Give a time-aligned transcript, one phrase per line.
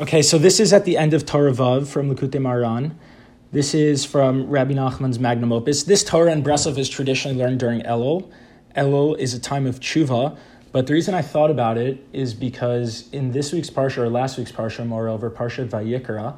[0.00, 2.96] Okay, so this is at the end of Torah Vav from Likutei Moharan.
[3.52, 5.84] This is from Rabbi Nachman's magnum opus.
[5.84, 8.28] This Torah in Breslov is traditionally learned during Elul.
[8.74, 10.36] Elul is a time of tshuva,
[10.72, 14.36] but the reason I thought about it is because in this week's parsha or last
[14.36, 16.36] week's parsha, moreover, parsha Vayikra,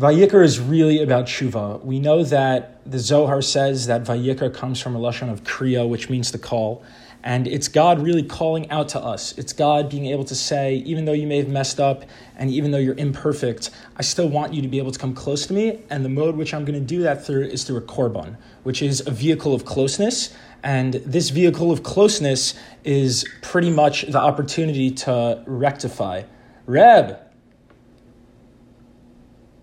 [0.00, 1.84] Vayikra is really about tshuva.
[1.84, 6.08] We know that the Zohar says that Vayikra comes from a lashon of kriya, which
[6.08, 6.82] means to call.
[7.26, 9.36] And it's God really calling out to us.
[9.36, 12.04] It's God being able to say, even though you may have messed up
[12.36, 15.44] and even though you're imperfect, I still want you to be able to come close
[15.48, 15.82] to me.
[15.90, 18.80] And the mode which I'm going to do that through is through a korban, which
[18.80, 20.32] is a vehicle of closeness.
[20.62, 26.22] And this vehicle of closeness is pretty much the opportunity to rectify.
[26.64, 27.18] Reb,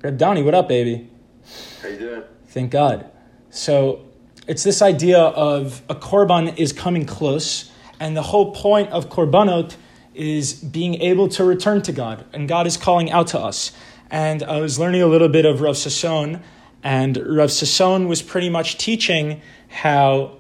[0.04, 1.10] Reb Donnie, what up, baby?
[1.82, 2.24] How you doing?
[2.48, 3.10] Thank God.
[3.52, 4.04] So
[4.48, 9.76] it's this idea of a korban is coming close, and the whole point of korbanot
[10.14, 13.72] is being able to return to God, and God is calling out to us.
[14.12, 16.42] And I was learning a little bit of Rav Sasson,
[16.84, 20.38] and Rav Sasson was pretty much teaching how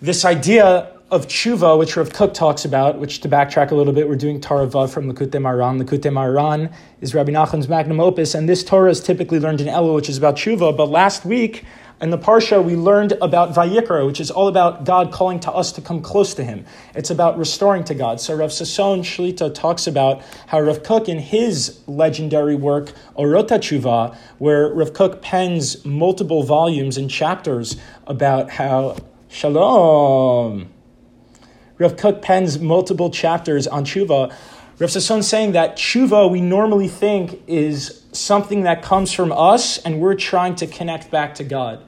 [0.00, 4.08] this idea of tshuva, which Rav Kook talks about, which to backtrack a little bit,
[4.08, 5.80] we're doing Torah Vav from Likutei Moharan.
[5.80, 9.94] Likutei Moharan is Rabbi Nachman's magnum opus, and this Torah is typically learned in Elul,
[9.94, 10.76] which is about tshuva.
[10.76, 11.64] But last week,
[12.02, 15.70] in the Parsha, we learned about Vayikra, which is all about God calling to us
[15.72, 16.66] to come close to Him.
[16.96, 18.20] It's about restoring to God.
[18.20, 24.16] So Rav Sasson Shlita talks about how Rav Kook, in his legendary work, Orota Tshuva,
[24.38, 27.76] where Rav Kook pens multiple volumes and chapters
[28.08, 28.96] about how,
[29.28, 30.70] Shalom,
[31.78, 34.34] Rav Kook pens multiple chapters on Tshuva.
[34.80, 40.00] Rav Sasson saying that Tshuva we normally think is something that comes from us and
[40.00, 41.80] we're trying to connect back to God.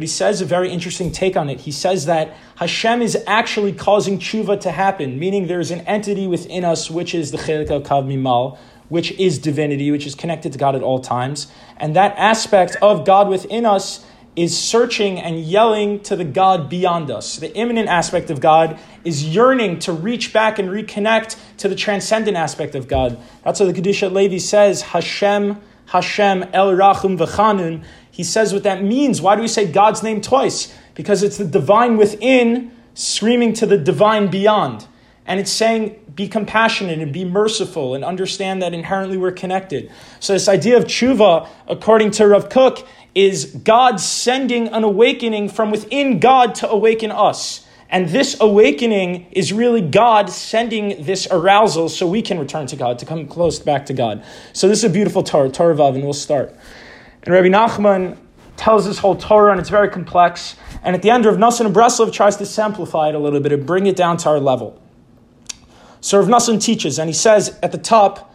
[0.00, 1.60] But he says a very interesting take on it.
[1.60, 6.64] He says that Hashem is actually causing tshuva to happen, meaning there's an entity within
[6.64, 8.56] us which is the chelik kav mimal,
[8.88, 11.48] which is divinity, which is connected to God at all times.
[11.76, 17.10] And that aspect of God within us is searching and yelling to the God beyond
[17.10, 17.36] us.
[17.36, 22.38] The immanent aspect of God is yearning to reach back and reconnect to the transcendent
[22.38, 23.18] aspect of God.
[23.44, 25.60] That's what the Kedushat Levi says, Hashem,
[25.90, 29.20] Hashem, El Rachum V'chanun, he says what that means.
[29.20, 30.74] Why do we say God's name twice?
[30.94, 34.86] Because it's the divine within screaming to the divine beyond.
[35.26, 39.90] And it's saying, be compassionate and be merciful and understand that inherently we're connected.
[40.18, 45.70] So, this idea of tshuva, according to Rav Kook, is God sending an awakening from
[45.70, 47.66] within God to awaken us.
[47.88, 52.98] And this awakening is really God sending this arousal so we can return to God,
[53.00, 54.24] to come close back to God.
[54.52, 56.54] So, this is a beautiful Torah, Torah Vav, and we'll start.
[57.24, 58.16] And Rabbi Nachman
[58.56, 60.56] tells this whole Torah, and it's very complex.
[60.82, 63.52] And at the end, Rav Nassan of Breslov tries to simplify it a little bit
[63.52, 64.80] and bring it down to our level.
[66.00, 68.32] So Rav Nassan teaches, and he says at the top,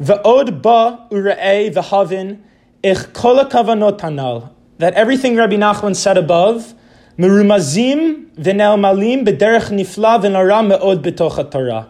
[0.00, 2.38] "Ve'od ba ure'ei v'havin
[2.84, 6.72] ich kol kavanot hanal." That everything Rabbi Nachman said above,
[7.18, 11.88] merumazim v'nel malim b'derech nifla v'nara me'od b'toch Torah.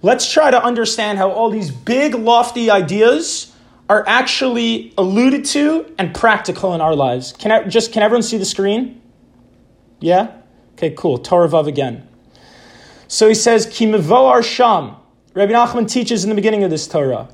[0.00, 3.52] Let's try to understand how all these big, lofty ideas
[3.88, 7.32] are actually alluded to and practical in our lives.
[7.32, 9.00] Can I, just can everyone see the screen?
[10.00, 10.36] Yeah?
[10.74, 11.18] Okay, cool.
[11.18, 12.08] Torah Vav again.
[13.08, 14.96] So he says, Ki ar sham.
[15.34, 17.28] Rabbi Nachman teaches in the beginning of this Torah.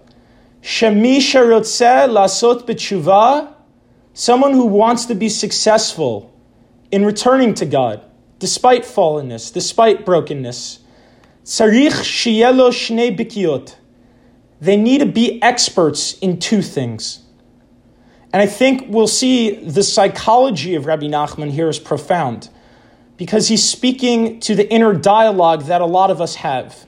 [0.63, 3.55] Shemi sherotzeh lasot b'tshuva.
[4.13, 6.33] Someone who wants to be successful
[6.91, 8.03] in returning to God,
[8.39, 10.81] despite fallenness, despite brokenness.
[11.45, 13.77] Tzarich shiyelo shnei bikiot
[14.61, 17.21] they need to be experts in two things.
[18.33, 22.49] And I think we'll see the psychology of Rabbi Nachman here is profound
[23.17, 26.87] because he's speaking to the inner dialogue that a lot of us have.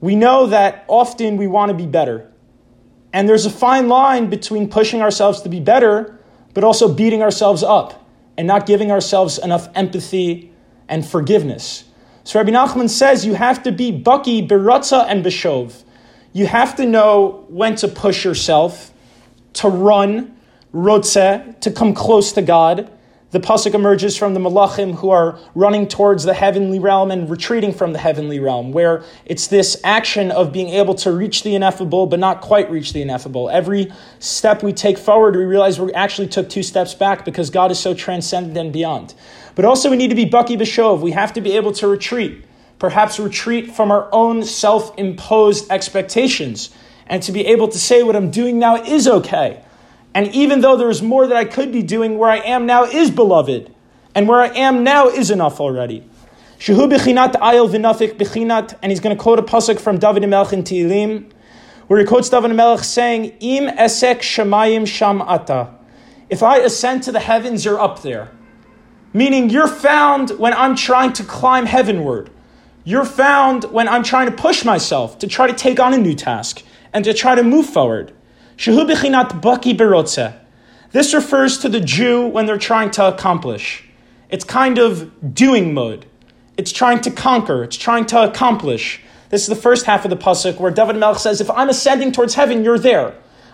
[0.00, 2.30] We know that often we want to be better.
[3.12, 6.18] And there's a fine line between pushing ourselves to be better,
[6.52, 10.52] but also beating ourselves up and not giving ourselves enough empathy
[10.88, 11.84] and forgiveness.
[12.24, 15.82] So Rabbi Nachman says you have to be Bucky, Beratza, and Beshov
[16.32, 18.92] you have to know when to push yourself,
[19.54, 20.36] to run,
[20.74, 22.90] rotze, to come close to God.
[23.30, 27.74] The pasuk emerges from the malachim who are running towards the heavenly realm and retreating
[27.74, 32.06] from the heavenly realm, where it's this action of being able to reach the ineffable
[32.06, 33.50] but not quite reach the ineffable.
[33.50, 37.70] Every step we take forward, we realize we actually took two steps back because God
[37.70, 39.14] is so transcendent and beyond.
[39.54, 41.00] But also, we need to be Bucky Bishov.
[41.00, 42.44] We have to be able to retreat
[42.78, 46.70] perhaps retreat from our own self imposed expectations,
[47.06, 49.62] and to be able to say what I'm doing now is okay.
[50.14, 52.84] And even though there is more that I could be doing, where I am now
[52.84, 53.74] is beloved,
[54.14, 56.08] and where I am now is enough already.
[56.58, 60.52] Shehu b'chinat ayil v'nafik b'chinat, and he's going to quote a pasuk from David Melech
[60.52, 61.30] in Tehillim,
[61.86, 65.74] where he quotes David Melech saying, Im esek shamayim sham ata.
[66.28, 68.30] If I ascend to the heavens, you're up there.
[69.12, 72.30] Meaning you're found when I'm trying to climb heavenward.
[72.88, 76.14] You're found when I'm trying to push myself to try to take on a new
[76.14, 78.14] task and to try to move forward.
[78.56, 78.66] This
[81.12, 83.84] refers to the Jew when they're trying to accomplish.
[84.30, 86.06] It's kind of doing mode.
[86.56, 87.62] It's trying to conquer.
[87.62, 89.02] It's trying to accomplish.
[89.28, 92.12] This is the first half of the pasuk where David Melech says, "If I'm ascending
[92.12, 93.12] towards heaven, you're there.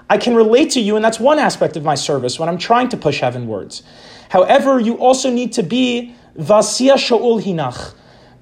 [0.09, 2.89] I can relate to you, and that's one aspect of my service when I'm trying
[2.91, 3.83] to push heavenwards.
[4.29, 7.95] However, you also need to be vasiya shaul hinach.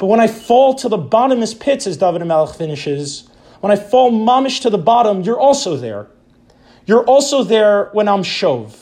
[0.02, 4.10] But when I fall to the bottomless pits, as David Melech finishes, when I fall
[4.10, 6.08] mamish to the bottom, you're also there.
[6.86, 8.74] You're also there when I'm shov,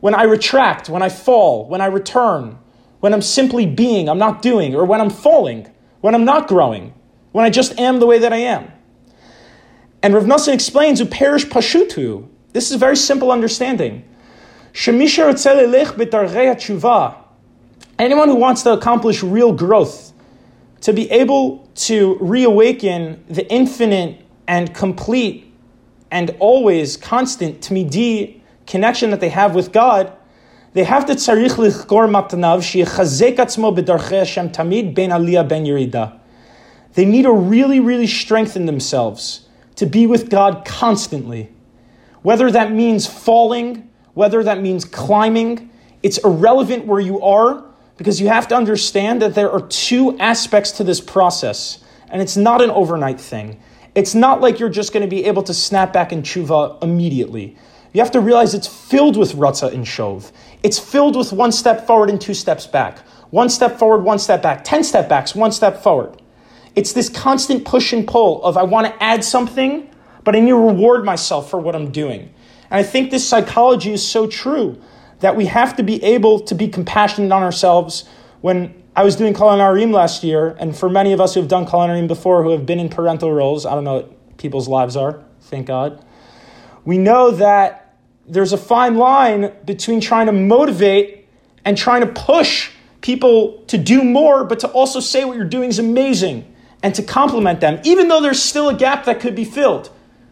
[0.00, 2.56] when I retract, when I fall, when I return,
[3.00, 5.70] when I'm simply being, I'm not doing, or when I'm falling,
[6.00, 6.94] when I'm not growing,
[7.32, 8.72] when I just am the way that I am.
[10.02, 12.28] And Rav Nassan explains, perish pashutu.
[12.54, 14.08] This is a very simple understanding.
[17.98, 20.14] Anyone who wants to accomplish real growth,
[20.80, 25.52] to be able to reawaken the infinite and complete
[26.10, 30.12] and always constant tmidi connection that they have with God,
[30.72, 36.18] they have to tzarich lichkor matanav sheyechazek atzmo b'darchei Hashem tamid ben aliyah ben yerida.
[36.94, 39.46] They need to really, really strengthen themselves
[39.76, 41.50] to be with God constantly.
[42.22, 45.70] Whether that means falling, whether that means climbing,
[46.02, 47.65] it's irrelevant where you are
[47.96, 51.78] because you have to understand that there are two aspects to this process,
[52.08, 53.60] and it's not an overnight thing.
[53.94, 57.56] It's not like you're just going to be able to snap back in tshuva immediately.
[57.92, 60.30] You have to realize it's filled with ratzah and shov.
[60.62, 62.98] It's filled with one step forward and two steps back.
[63.30, 64.64] One step forward, one step back.
[64.64, 66.20] Ten step backs, one step forward.
[66.74, 69.90] It's this constant push and pull of I want to add something,
[70.24, 72.34] but I need to reward myself for what I'm doing.
[72.70, 74.80] And I think this psychology is so true
[75.20, 78.04] that we have to be able to be compassionate on ourselves.
[78.40, 81.48] When I was doing Kol Hanaharim last year, and for many of us who have
[81.48, 84.68] done Kol Hanaharim before, who have been in parental roles, I don't know what people's
[84.68, 86.04] lives are, thank God,
[86.84, 87.96] we know that
[88.26, 91.26] there's a fine line between trying to motivate
[91.64, 92.70] and trying to push
[93.00, 96.52] people to do more, but to also say what you're doing is amazing
[96.82, 99.90] and to compliment them, even though there's still a gap that could be filled.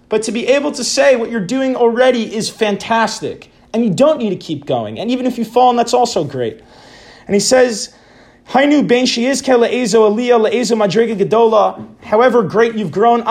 [0.08, 4.18] But to be able to say what you're doing already is fantastic, and you don't
[4.18, 4.98] need to keep going.
[4.98, 6.62] And even if you fall, and that's also great.
[7.26, 7.94] And he says,
[8.48, 11.86] Hainu ben is ke madrega gedola.
[12.02, 13.22] However great you've grown,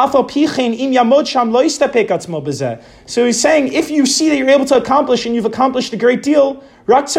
[3.06, 5.98] So he's saying, if you see that you're able to accomplish and you've accomplished a
[5.98, 7.16] great deal, Push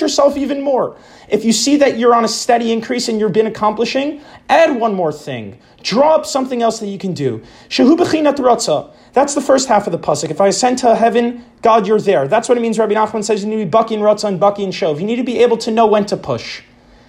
[0.00, 0.96] yourself even more.
[1.28, 4.94] If you see that you're on a steady increase and you've been accomplishing, add one
[4.94, 5.58] more thing.
[5.82, 7.42] Draw up something else that you can do.
[7.68, 10.30] That's the first half of the pasuk.
[10.30, 12.26] If I ascend to heaven, God, you're there.
[12.28, 12.78] That's what it means.
[12.78, 14.98] Rabbi Nachman says you need to be bucking ratzah and bucky and shov.
[15.00, 16.62] You need to be able to know when to push.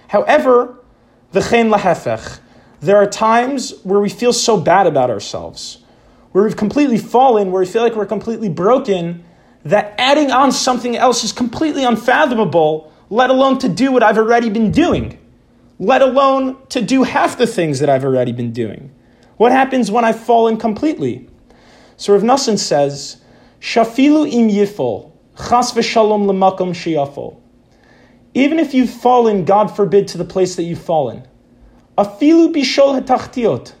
[0.08, 0.76] However,
[1.32, 2.40] v'chein lahefech.
[2.80, 5.79] There are times where we feel so bad about ourselves,
[6.32, 9.24] where we've completely fallen, where we feel like we're completely broken,
[9.64, 14.48] that adding on something else is completely unfathomable, let alone to do what I've already
[14.48, 15.18] been doing,
[15.78, 18.92] let alone to do half the things that I've already been doing.
[19.36, 21.28] What happens when I've fallen completely?
[21.96, 23.20] So Rav Nassan says,
[23.60, 27.38] Shafilu im yifol, chas v'shalom lemakom shiyafol.
[28.32, 31.26] Even if you've fallen, God forbid, to the place that you've fallen,
[31.98, 33.72] afilu bishol hetachtiot,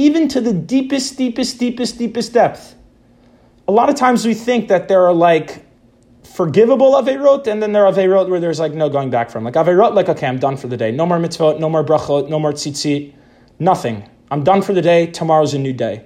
[0.00, 2.74] even to the deepest, deepest, deepest, deepest depth.
[3.68, 5.66] A lot of times we think that there are like
[6.24, 9.44] forgivable averot, and then there are averot where there's like no going back from.
[9.44, 10.90] Like averot, like okay, I'm done for the day.
[10.90, 13.12] No more mitzvot, no more brachot, no more tzitzit,
[13.58, 14.08] nothing.
[14.30, 15.06] I'm done for the day.
[15.06, 16.04] Tomorrow's a new day.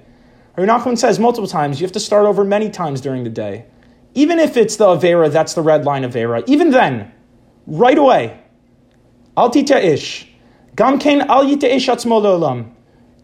[0.57, 3.67] Rabbi Nachman says multiple times you have to start over many times during the day.
[4.15, 6.43] Even if it's the Avera, that's the red line Avera.
[6.49, 7.13] Even then,
[7.67, 8.41] right away,
[9.37, 10.29] Al ish.
[10.77, 12.74] Gamkein al ish atzmo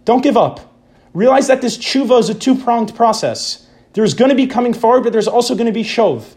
[0.04, 0.74] Don't give up.
[1.12, 3.66] Realize that this tshuva is a two-pronged process.
[3.92, 6.36] There's going to be coming forward, but there's also going to be shov.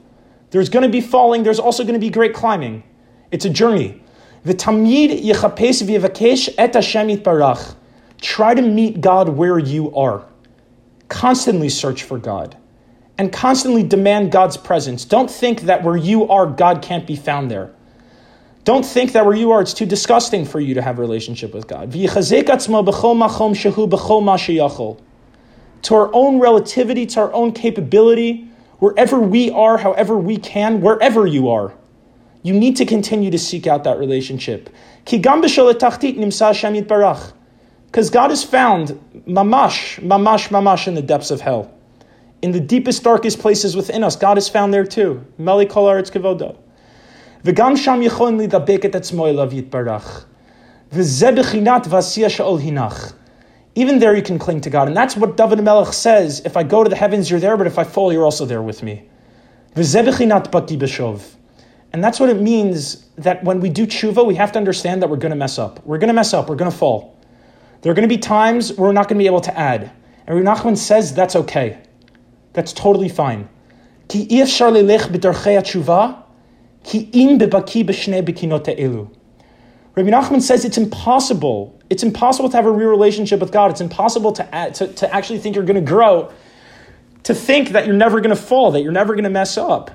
[0.50, 2.84] There's going to be falling, there's also going to be great climbing.
[3.32, 4.02] It's a journey.
[4.46, 7.76] V'tamyid yichapes v'yivakesh et Hashem barach.
[8.22, 10.26] Try to meet God where you are
[11.10, 12.58] constantly search for God
[13.18, 15.06] and constantly demand God's presence.
[15.06, 17.74] Don't think that where you are, God can't be found there.
[18.64, 21.54] Don't think that where you are, it's too disgusting for you to have a relationship
[21.54, 21.92] with God.
[25.84, 28.48] To our own relativity, to our own capability,
[28.80, 31.74] wherever we are, however we can, wherever you are,
[32.42, 34.70] you need to continue to seek out that relationship.
[35.04, 35.30] Because
[38.10, 38.90] God is found
[39.28, 41.74] mamash, mamash, mamash in the depths of hell.
[42.42, 45.26] In the deepest, darkest places within us, God is found there too.
[45.38, 46.58] Meli kol aretz kevodo.
[47.44, 50.26] V'gam sham yichon lidabek et etzmo elav yitbarach.
[50.92, 53.14] V'zeh bechinat v'asiyah sha'ol hinach.
[53.76, 54.88] Even there you can cling to God.
[54.88, 56.42] And that's what David Melech says.
[56.46, 58.62] If I go to the heavens, you're there, but if I fall, you're also there
[58.62, 59.10] with me.
[59.76, 59.84] And
[62.04, 65.18] that's what it means that when we do tshuva, we have to understand that we're
[65.18, 65.84] going to mess up.
[65.86, 66.50] We're going to mess up.
[66.50, 67.20] We're going to fall.
[67.82, 69.92] There are going to be times we're not going to be able to add.
[70.28, 71.80] And Rabbi Nachman says that's okay.
[72.54, 73.50] That's totally fine.
[76.84, 79.10] Ki im bebaki elu.
[79.96, 81.80] Rabbi Nachman says it's impossible.
[81.90, 83.70] It's impossible to have a real relationship with God.
[83.72, 86.32] It's impossible to, to, to actually think you're going to grow,
[87.24, 89.92] to think that you're never going to fall, that you're never going to mess up.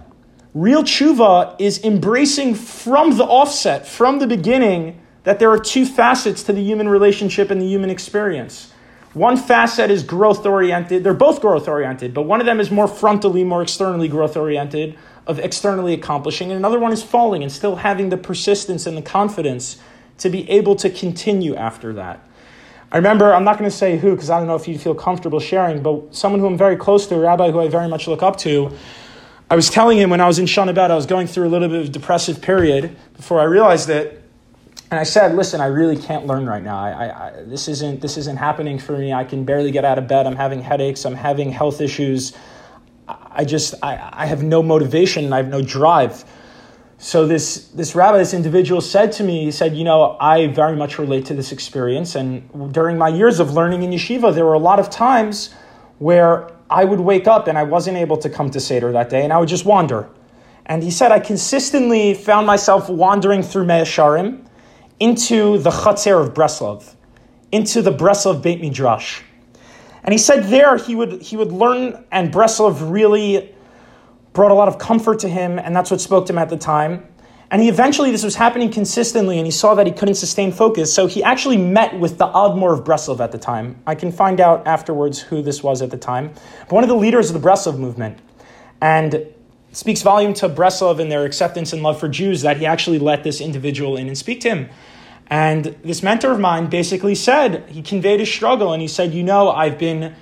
[0.54, 6.42] Real tshuva is embracing from the offset, from the beginning, that there are two facets
[6.45, 8.73] to the human relationship and the human experience.
[9.14, 11.02] One facet is growth oriented.
[11.02, 14.97] They're both growth oriented, but one of them is more frontally, more externally growth oriented,
[15.29, 19.03] of externally accomplishing, and another one is falling and still having the persistence and the
[19.03, 19.79] confidence
[20.17, 22.27] to be able to continue after that.
[22.91, 24.95] I remember, I'm not going to say who because I don't know if you feel
[24.95, 28.09] comfortable sharing, but someone who I'm very close to, a rabbi who I very much
[28.09, 28.73] look up to,
[29.51, 31.51] I was telling him when I was in Shana Bet, I was going through a
[31.51, 34.23] little bit of depressive period before I realized it.
[34.91, 36.79] And I said, listen, I really can't learn right now.
[36.79, 39.13] I, I, I, this, isn't, this isn't happening for me.
[39.13, 40.27] I can barely get out of bed.
[40.27, 41.05] I'm having headaches.
[41.05, 42.35] I'm having health issues.
[43.09, 45.25] I just, I, I have no motivation.
[45.25, 46.25] And I have no drive.
[47.00, 50.75] So this, this rabbi, this individual said to me, he said, you know, I very
[50.75, 52.17] much relate to this experience.
[52.17, 55.55] And during my years of learning in yeshiva, there were a lot of times
[55.99, 59.23] where I would wake up and I wasn't able to come to Seder that day,
[59.23, 60.09] and I would just wander.
[60.67, 64.45] And he said, I consistently found myself wandering through Mea Shearim
[65.00, 66.95] into the Chatzir of Breslov,
[67.53, 69.23] into the Breslov Beit Midrash.
[70.05, 73.55] And he said there he would, he would learn, and Breslov really
[74.33, 76.57] brought a lot of comfort to him, and that's what spoke to him at the
[76.57, 77.07] time.
[77.50, 80.93] And he eventually, this was happening consistently, and he saw that he couldn't sustain focus.
[80.93, 83.83] So he actually met with the Admor of Breslov at the time.
[83.87, 86.35] I can find out afterwards who this was at the time.
[86.61, 88.19] But one of the leaders of the Breslov movement.
[88.83, 89.26] And
[89.73, 93.23] speaks volume to Breslov and their acceptance and love for Jews that he actually let
[93.23, 94.69] this individual in and speak to him.
[95.31, 99.23] And this mentor of mine basically said, he conveyed his struggle, and he said, You
[99.23, 100.15] know, I've been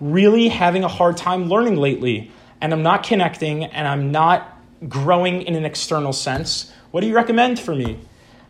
[0.00, 2.30] really having a hard time learning lately,
[2.60, 6.72] and I'm not connecting, and I'm not growing in an external sense.
[6.90, 7.98] What do you recommend for me?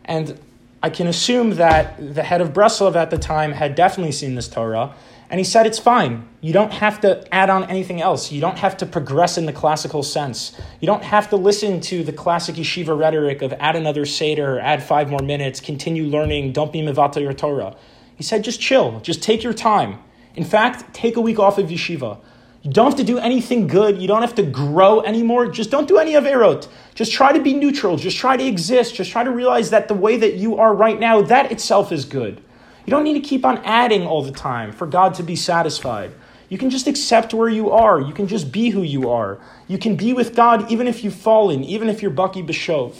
[0.05, 0.39] And
[0.81, 4.47] I can assume that the head of Breslov at the time had definitely seen this
[4.47, 4.93] Torah,
[5.29, 6.27] and he said it's fine.
[6.41, 8.31] You don't have to add on anything else.
[8.31, 10.59] You don't have to progress in the classical sense.
[10.79, 14.83] You don't have to listen to the classic yeshiva rhetoric of add another Seder, add
[14.83, 17.75] five more minutes, continue learning, don't be mivata your Torah.
[18.15, 19.99] He said just chill, just take your time.
[20.35, 22.19] In fact, take a week off of yeshiva.
[22.65, 24.01] You don't have to do anything good.
[24.01, 25.47] You don't have to grow anymore.
[25.47, 26.67] Just don't do any averot.
[26.95, 27.95] Just try to be neutral.
[27.95, 28.95] Just try to exist.
[28.95, 32.05] Just try to realize that the way that you are right now, that itself is
[32.05, 32.41] good.
[32.85, 36.11] You don't need to keep on adding all the time for God to be satisfied.
[36.49, 37.99] You can just accept where you are.
[37.99, 39.39] You can just be who you are.
[39.67, 42.95] You can be with God even if you've fallen, even if you're Bucky Bishov.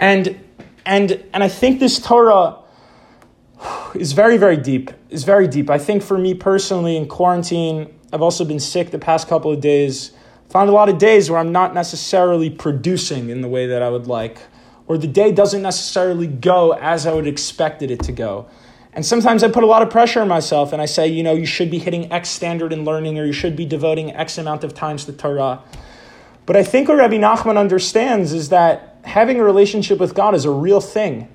[0.00, 0.40] And
[0.84, 2.56] and and I think this Torah
[3.94, 4.90] is very, very deep.
[5.10, 5.70] Is very deep.
[5.70, 9.60] I think for me personally in quarantine, I've also been sick the past couple of
[9.60, 10.12] days.
[10.50, 13.88] Found a lot of days where I'm not necessarily producing in the way that I
[13.88, 14.38] would like,
[14.86, 18.48] or the day doesn't necessarily go as I would expected it to go.
[18.96, 21.34] And sometimes I put a lot of pressure on myself and I say, you know,
[21.34, 24.64] you should be hitting X standard in learning or you should be devoting X amount
[24.64, 25.62] of times to Torah.
[26.46, 30.46] But I think what Rabbi Nachman understands is that having a relationship with God is
[30.46, 31.28] a real thing.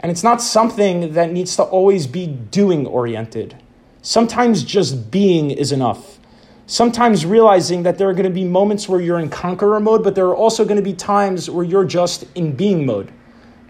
[0.00, 3.54] And it's not something that needs to always be doing oriented.
[4.00, 6.18] Sometimes just being is enough.
[6.66, 10.14] Sometimes realizing that there are going to be moments where you're in conqueror mode, but
[10.14, 13.12] there are also going to be times where you're just in being mode.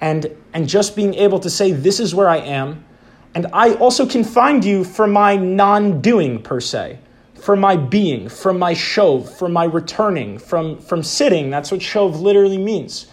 [0.01, 2.85] And, and just being able to say, This is where I am.
[3.35, 6.99] And I also can find you for my non doing, per se,
[7.35, 11.51] for my being, from my shov, from my returning, from, from sitting.
[11.51, 13.07] That's what shov literally means.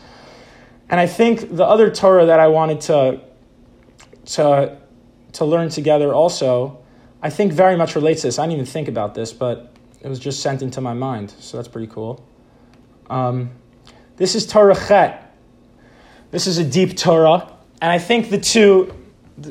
[0.90, 3.22] And I think the other Torah that I wanted to,
[4.26, 4.78] to,
[5.34, 6.82] to learn together also
[7.24, 8.40] I think very much relates to this.
[8.40, 11.58] I didn't even think about this, but it was just sent into my mind, so
[11.58, 12.26] that's pretty cool.
[13.10, 13.52] Um,
[14.18, 15.36] this is Torah Chet.
[16.32, 17.52] This is a deep Torah,
[17.82, 18.96] and I think the two,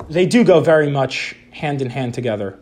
[0.08, 2.58] they do go very much hand in hand together.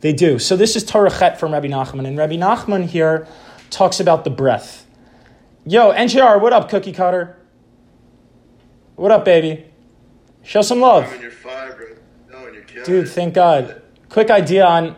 [0.00, 0.38] They do.
[0.38, 3.28] So this is Torah Chet from Rabbi Nachman, and Rabbi Nachman here
[3.70, 4.86] talks about the breath.
[5.64, 7.36] Yo, NJR, what up, cookie cutter?
[8.96, 9.64] What up, baby?
[10.42, 11.06] Show some love.
[12.84, 13.80] Dude, thank God.
[14.08, 14.96] Quick idea on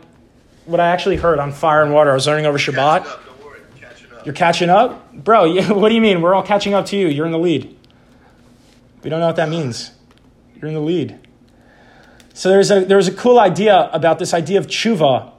[0.65, 2.11] what I actually heard on fire and water.
[2.11, 3.07] I was learning over Shabbat.
[3.07, 4.27] up, don't worry, catching up.
[4.27, 5.13] You're catching up?
[5.13, 6.23] Bro, what do you mean?
[6.23, 7.09] We're all catching up to you.
[7.09, 7.77] You're in the lead.
[9.03, 9.91] We don't know what that means.
[10.57, 11.19] You're in the lead.
[12.35, 15.33] So there's a, there's a cool idea about this idea of tshuva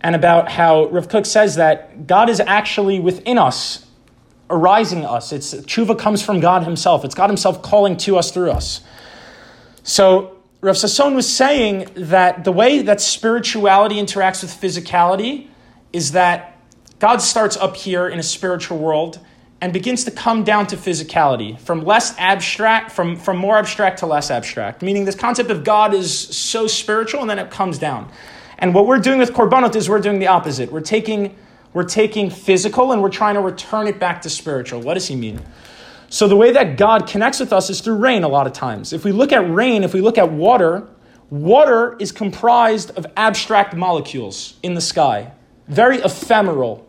[0.00, 3.86] and about how Rav Kook says that God is actually within us,
[4.48, 5.32] arising us.
[5.32, 7.04] It's tshuva comes from God Himself.
[7.04, 8.82] It's God Himself calling to us through us.
[9.82, 15.48] So Rav Sasson was saying that the way that spirituality interacts with physicality
[15.92, 16.56] is that
[17.00, 19.18] God starts up here in a spiritual world
[19.62, 24.06] and begins to come down to physicality from less abstract, from, from more abstract to
[24.06, 24.82] less abstract.
[24.82, 28.10] Meaning this concept of God is so spiritual and then it comes down.
[28.58, 30.72] And what we're doing with Korbanot is we're doing the opposite.
[30.72, 31.36] We're taking,
[31.74, 34.80] we're taking physical and we're trying to return it back to spiritual.
[34.80, 35.40] What does he mean?
[36.08, 38.92] So the way that God connects with us is through rain a lot of times.
[38.92, 40.88] If we look at rain, if we look at water,
[41.30, 45.30] water is comprised of abstract molecules in the sky,
[45.68, 46.84] very ephemeral,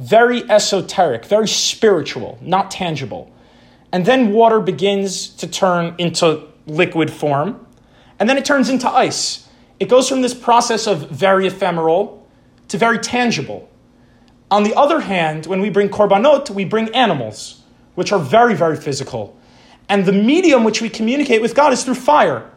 [0.00, 3.30] very esoteric, very spiritual, not tangible.
[3.92, 7.66] And then water begins to turn into liquid form,
[8.18, 9.46] and then it turns into ice.
[9.78, 12.26] It goes from this process of very ephemeral
[12.68, 13.68] to very tangible.
[14.50, 17.62] On the other hand, when we bring korbanot, we bring animals,
[17.94, 19.36] which are very, very physical.
[19.88, 22.50] And the medium which we communicate with God is through fire.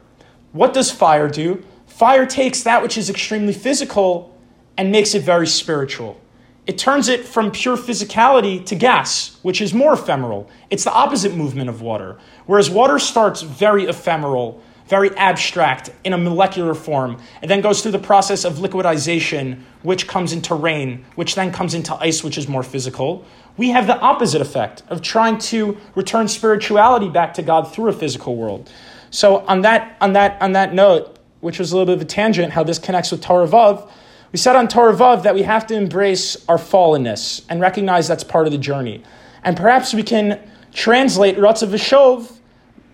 [0.53, 1.63] What does fire do?
[1.87, 4.37] Fire takes that which is extremely physical
[4.77, 6.19] and makes it very spiritual.
[6.65, 10.49] It turns it from pure physicality to gas, which is more ephemeral.
[10.69, 12.17] It's the opposite movement of water.
[12.45, 17.91] Whereas water starts very ephemeral, very abstract in a molecular form, and then goes through
[17.91, 22.47] the process of liquidization, which comes into rain, which then comes into ice, which is
[22.47, 23.25] more physical.
[23.57, 27.93] We have the opposite effect of trying to return spirituality back to God through a
[27.93, 28.71] physical world.
[29.09, 32.09] So on that, on that, on that note, which was a little bit of a
[32.09, 33.89] tangent, how this connects with Torah Vav,
[34.33, 38.23] we said on Torah Vav that we have to embrace our fallenness and recognize that's
[38.23, 39.03] part of the journey.
[39.43, 40.39] And perhaps we can
[40.73, 42.39] translate Ratzav Vishov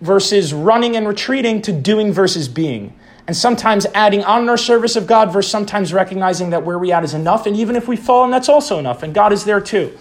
[0.02, 2.94] versus running and retreating to doing versus being.
[3.26, 7.04] And sometimes adding on our service of God versus sometimes recognizing that where we at
[7.04, 7.46] is enough.
[7.46, 9.02] And even if we fall, and that's also enough.
[9.02, 9.96] And God is there too.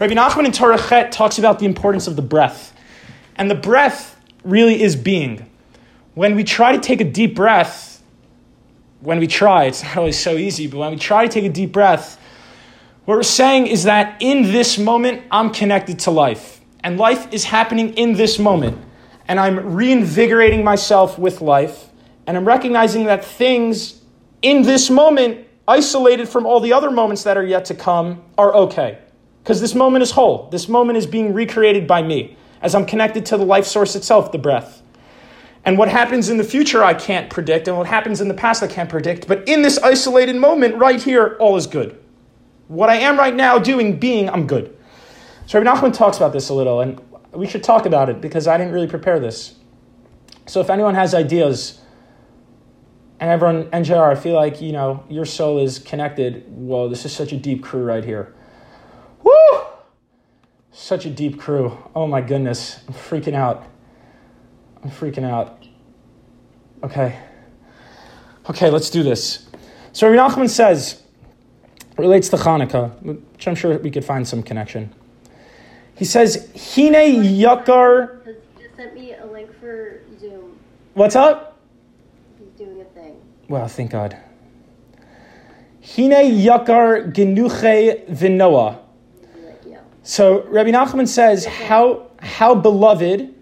[0.00, 2.74] Rabbi Nachman in Torah Chet talks about the importance of the breath.
[3.36, 5.48] And the breath really is being.
[6.14, 7.89] When we try to take a deep breath,
[9.00, 11.52] when we try, it's not always so easy, but when we try to take a
[11.52, 12.20] deep breath,
[13.04, 16.60] what we're saying is that in this moment, I'm connected to life.
[16.84, 18.78] And life is happening in this moment.
[19.26, 21.88] And I'm reinvigorating myself with life.
[22.26, 24.00] And I'm recognizing that things
[24.42, 28.54] in this moment, isolated from all the other moments that are yet to come, are
[28.54, 28.98] okay.
[29.42, 30.48] Because this moment is whole.
[30.50, 34.32] This moment is being recreated by me as I'm connected to the life source itself,
[34.32, 34.82] the breath.
[35.64, 37.68] And what happens in the future, I can't predict.
[37.68, 39.28] And what happens in the past, I can't predict.
[39.28, 41.98] But in this isolated moment, right here, all is good.
[42.68, 44.76] What I am right now doing, being, I'm good.
[45.46, 47.00] So Rabbi Nachman talks about this a little, and
[47.32, 49.56] we should talk about it because I didn't really prepare this.
[50.46, 51.80] So if anyone has ideas,
[53.20, 56.44] and everyone, NJR, I feel like, you know, your soul is connected.
[56.48, 58.34] Whoa, this is such a deep crew right here.
[59.22, 59.32] Woo!
[60.72, 61.76] Such a deep crew.
[61.94, 62.80] Oh my goodness.
[62.88, 63.66] I'm freaking out.
[64.82, 65.62] I'm freaking out.
[66.82, 67.18] Okay.
[68.48, 69.46] Okay, let's do this.
[69.92, 71.02] So Rabbi Nachman says,
[71.98, 74.92] relates to Hanukkah, which I'm sure we could find some connection.
[75.94, 78.24] He says, Hine Yakar.
[78.24, 80.58] He just sent me a link for Zoom.
[80.94, 81.58] What's up?
[82.38, 83.20] He's doing a thing.
[83.48, 84.16] Well, thank God.
[85.82, 88.78] Hine Yakar Genuche Vinoah.
[89.34, 89.78] Be like, yo.
[90.02, 93.34] So Rabbi Nachman says, how, how beloved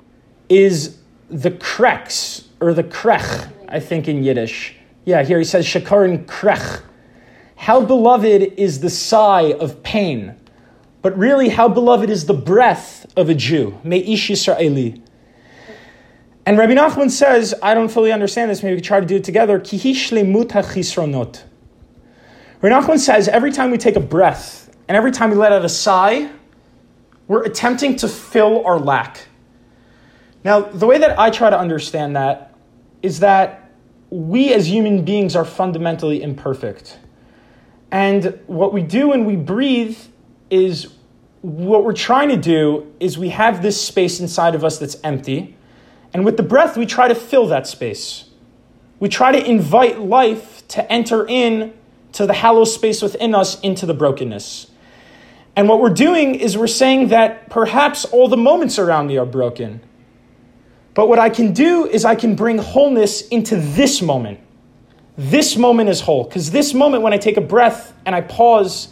[0.48, 0.98] is
[1.30, 4.74] the krex, or the krech, I think in Yiddish.
[5.04, 6.82] Yeah, here he says, Shakarin krech.
[7.56, 10.36] How beloved is the sigh of pain,
[11.02, 13.78] but really, how beloved is the breath of a Jew?
[13.84, 15.02] Me'ish Yisraeli.
[16.46, 19.24] And Rabbi Nachman says, I don't fully understand this, maybe we try to do it
[19.24, 19.60] together.
[19.60, 21.42] Kihi shlemut hachisronot.
[22.62, 25.64] Rabbi Nachman says, every time we take a breath, and every time we let out
[25.64, 26.30] a sigh,
[27.26, 29.27] we're attempting to fill our lack.
[30.44, 32.54] Now, the way that I try to understand that
[33.02, 33.70] is that
[34.10, 36.98] we as human beings are fundamentally imperfect.
[37.90, 39.98] And what we do when we breathe
[40.50, 40.88] is
[41.42, 45.56] what we're trying to do is we have this space inside of us that's empty.
[46.12, 48.30] And with the breath, we try to fill that space.
[49.00, 51.74] We try to invite life to enter in
[52.12, 54.70] to the hollow space within us into the brokenness.
[55.54, 59.26] And what we're doing is we're saying that perhaps all the moments around me are
[59.26, 59.80] broken.
[60.98, 64.40] But what I can do is I can bring wholeness into this moment.
[65.16, 66.24] this moment is whole.
[66.24, 68.88] Because this moment, when I take a breath and I pause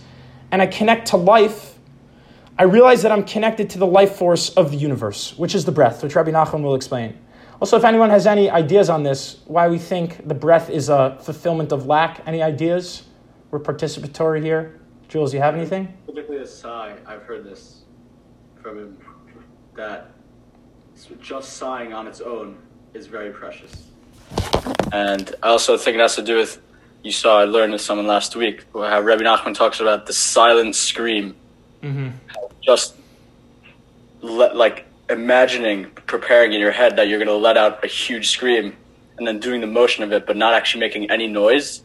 [0.53, 1.77] and I connect to life,
[2.57, 5.73] I realize that I'm connected to the life force of the universe, which is the
[5.73, 7.19] breath, which Rabbi Nachman will explain.
[7.61, 11.19] Also, if anyone has any ideas on this, why we think the breath is a
[11.21, 13.03] fulfillment of lack, any ideas?
[13.51, 14.81] We're participatory here.
[15.09, 15.93] Jules, you have anything?
[16.07, 16.99] Typically, a sigh.
[17.05, 17.83] I've heard this
[18.63, 18.99] from him
[19.75, 20.16] that
[21.21, 22.57] just sighing on its own
[22.95, 23.89] is very precious.
[24.93, 26.61] And I also think it has to do with
[27.03, 30.75] you saw I learned with someone last week how Rabbi Nachman talks about the silent
[30.75, 31.37] scream.
[31.83, 32.09] Mm-hmm.
[32.61, 32.97] Just
[34.23, 38.31] let, like imagining, preparing in your head that you're going to let out a huge
[38.31, 38.77] scream
[39.19, 41.83] and then doing the motion of it, but not actually making any noise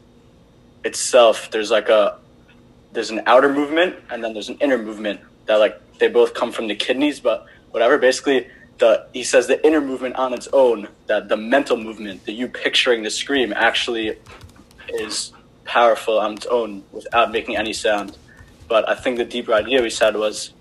[0.83, 1.51] itself.
[1.51, 2.17] There's like a
[2.93, 6.51] there's an outer movement and then there's an inner movement that like they both come
[6.51, 7.97] from the kidneys, but whatever.
[7.97, 8.47] Basically,
[8.77, 12.47] the he says the inner movement on its own, that the mental movement, that you
[12.47, 14.17] picturing the scream, actually
[14.89, 15.33] is
[15.65, 18.17] powerful on its own without making any sound.
[18.67, 20.53] But I think the deeper idea we said was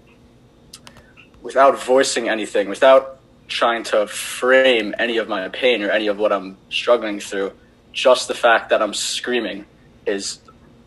[1.43, 3.19] without voicing anything, without
[3.49, 7.53] trying to frame any of my pain or any of what I'm struggling through,
[7.93, 9.65] just the fact that I'm screaming
[10.07, 10.39] is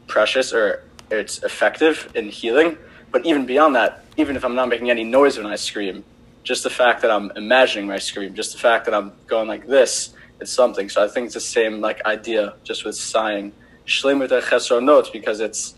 [0.07, 2.77] precious or it's effective in healing.
[3.11, 6.03] But even beyond that, even if I'm not making any noise when I scream,
[6.43, 9.65] just the fact that I'm imagining my scream, just the fact that I'm going like
[9.65, 10.89] this, it's something.
[10.89, 13.53] So I think it's the same like idea, just with sighing.
[13.85, 15.75] Notes because it's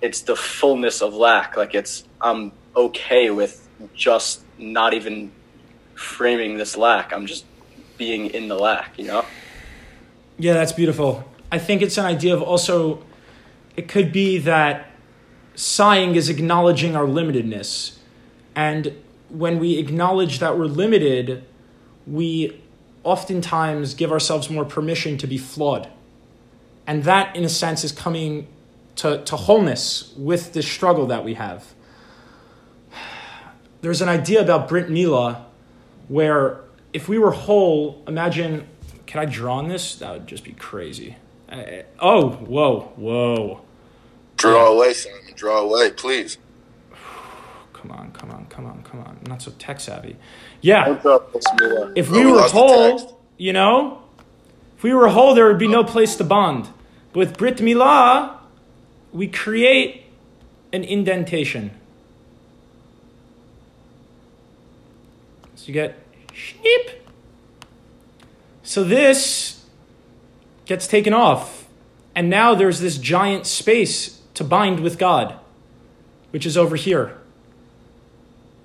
[0.00, 1.56] it's the fullness of lack.
[1.56, 5.30] Like it's I'm okay with just not even
[5.94, 7.12] framing this lack.
[7.12, 7.44] I'm just
[7.96, 9.24] being in the lack, you know?
[10.38, 11.24] Yeah, that's beautiful.
[11.50, 13.04] I think it's an idea of also
[13.76, 14.90] it could be that
[15.54, 17.96] sighing is acknowledging our limitedness.
[18.54, 19.01] And
[19.32, 21.44] when we acknowledge that we're limited,
[22.06, 22.60] we
[23.02, 25.88] oftentimes give ourselves more permission to be flawed.
[26.86, 28.46] And that, in a sense, is coming
[28.96, 31.72] to, to wholeness with the struggle that we have.
[33.80, 35.46] There's an idea about Brit Mila
[36.08, 36.60] where
[36.92, 38.68] if we were whole, imagine,
[39.06, 39.96] can I draw on this?
[39.96, 41.16] That would just be crazy.
[41.48, 43.62] Uh, oh, whoa, whoa.
[44.36, 45.20] Draw away, Simon.
[45.34, 46.38] Draw away, please.
[47.82, 49.18] Come on, come on, come on, come on.
[49.18, 50.16] I'm not so tech savvy.
[50.60, 51.00] Yeah.
[51.96, 54.04] If we we were lost the whole, you know,
[54.76, 56.68] if we were whole, there would be no place to bond.
[57.12, 58.36] But with Brit Milah,
[59.12, 60.04] we create
[60.72, 61.72] an indentation.
[65.56, 67.00] So you get schneep.
[68.62, 69.64] So this
[70.66, 71.66] gets taken off.
[72.14, 75.34] And now there's this giant space to bind with God,
[76.30, 77.18] which is over here.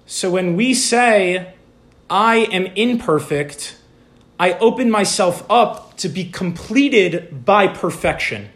[0.10, 1.54] So when we say,
[2.10, 3.76] I am imperfect,
[4.40, 8.50] I open myself up to be completed by perfection,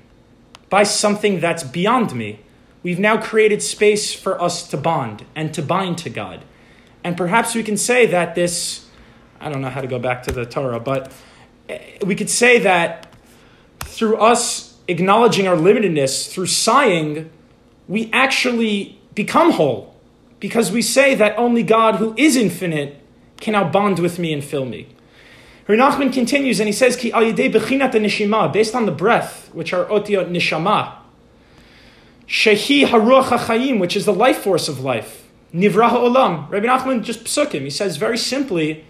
[0.70, 2.40] by something that's beyond me.
[2.84, 6.46] We've now created space for us to bond and to bind to God.
[7.04, 8.88] And perhaps we can say that this,
[9.42, 11.12] I don't know how to go back to the Torah, but
[11.68, 13.14] eh, we could say that
[13.82, 17.30] through us acknowledging our limitedness, through sighing,
[17.90, 19.91] we actually become whole
[20.42, 23.00] because we say that only God, who is infinite,
[23.40, 24.90] can now bond with me and fill me.
[25.68, 30.96] Nachman continues and he says, Ki nishima, based on the breath, which are otiot nishama,
[32.28, 36.50] shehi haruach hachayim, which is the life force of life, nivra ha'olam.
[36.50, 37.62] Rabbi Nachman just psukim.
[37.62, 38.84] He says very simply,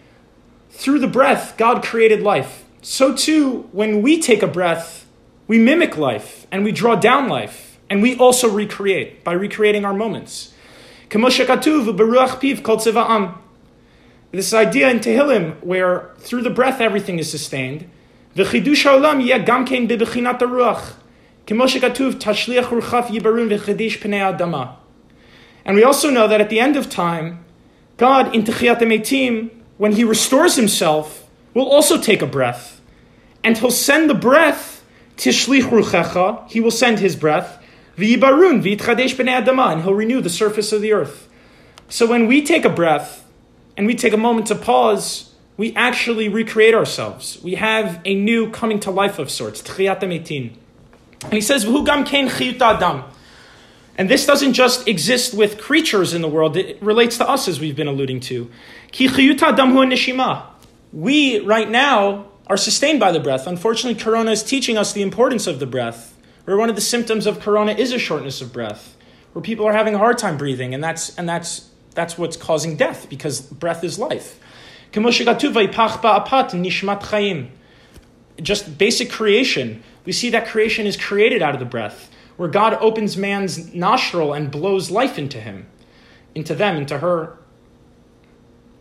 [0.72, 2.64] through the breath, God created life.
[2.82, 5.06] So too, when we take a breath,
[5.48, 9.94] we mimic life and we draw down life, and we also recreate by recreating our
[9.94, 10.51] moments.
[14.32, 17.90] This idea in Tehillim, where through the breath everything is sustained.
[18.34, 18.48] And
[25.76, 27.44] we also know that at the end of time,
[27.98, 32.80] God, in Techiyat Metim, when He restores Himself, will also take a breath.
[33.44, 34.86] And He'll send the breath,
[35.18, 37.61] Tishlich Ruchecha, He will send His breath,
[37.98, 41.28] V'yibarun v'yitchadesh b'nei adama, and He'll renew the surface of the earth.
[41.90, 43.22] So when we take a breath,
[43.78, 47.42] and we take a moment to pause, we actually recreate ourselves.
[47.44, 50.54] We have a new coming to life of sorts, Techiyat Metim.
[51.24, 53.04] And He says, V'hu gam kein chiyut adam.
[53.98, 57.60] And this doesn't just exist with creatures in the world, it relates to us, as
[57.60, 58.50] we've been alluding to.
[58.92, 60.46] Ki chiyut adam hu neshima.
[60.94, 63.48] We, right now, are sustained by the breath.
[63.48, 66.18] Unfortunately, Corona is teaching us the importance of the breath.
[66.52, 68.98] Or one of the symptoms of corona is a shortness of breath,
[69.32, 72.76] where people are having a hard time breathing, and that's and that's that's what's causing
[72.76, 74.38] death because breath is life.
[78.42, 79.84] Just basic creation.
[80.04, 84.34] We see that creation is created out of the breath, where God opens man's nostril
[84.34, 85.68] and blows life into him,
[86.36, 87.38] into them, into her.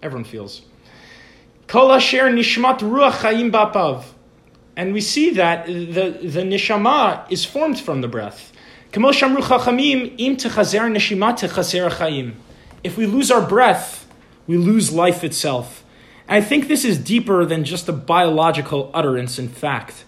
[0.02, 0.62] Everyone feels.
[1.68, 4.06] Kol asher nishmat ruach chayim bapav.
[4.80, 8.50] And we see that the, the neshama is formed from the breath.
[12.82, 14.08] If we lose our breath,
[14.46, 15.84] we lose life itself.
[16.26, 20.06] And I think this is deeper than just a biological utterance in fact.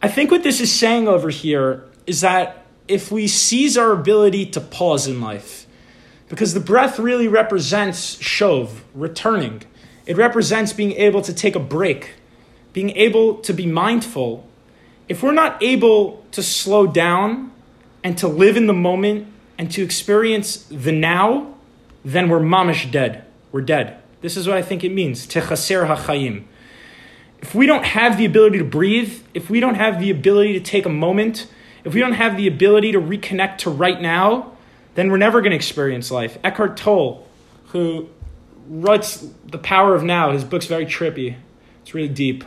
[0.00, 4.46] I think what this is saying over here is that if we seize our ability
[4.46, 5.66] to pause in life,
[6.30, 9.64] because the breath really represents shov, returning.
[10.06, 12.14] It represents being able to take a break,
[12.72, 14.46] being able to be mindful.
[15.08, 17.52] If we're not able to slow down
[18.04, 19.26] and to live in the moment
[19.58, 21.54] and to experience the now,
[22.04, 23.24] then we're mamish dead.
[23.52, 24.00] We're dead.
[24.20, 25.26] This is what I think it means.
[25.26, 26.44] Techaser hachayim.
[27.42, 30.60] If we don't have the ability to breathe, if we don't have the ability to
[30.60, 31.46] take a moment,
[31.84, 34.52] if we don't have the ability to reconnect to right now,
[34.94, 36.38] then we're never going to experience life.
[36.44, 37.26] Eckhart Tolle,
[37.68, 38.08] who
[38.66, 41.36] writes The Power of Now, his book's very trippy.
[41.82, 42.44] It's really deep.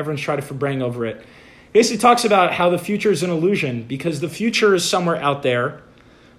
[0.00, 1.24] Everyone's trying to forbrain over it.
[1.72, 5.42] Basically talks about how the future is an illusion because the future is somewhere out
[5.42, 5.82] there.